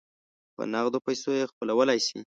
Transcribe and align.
په 0.55 0.61
نغدو 0.73 0.99
پیسو 1.05 1.29
یې 1.39 1.49
خپلولای 1.51 1.99
سی. 2.07 2.17